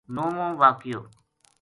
[0.15, 1.01] نوووں واقعو: